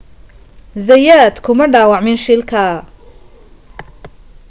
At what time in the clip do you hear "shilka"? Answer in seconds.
2.25-2.63